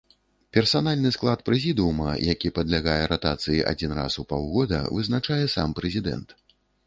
[0.55, 6.37] Персанальны склад прэзідыума, які падлягае ратацыі адзін раз у паўгода, вызначае сам прэзідэнт.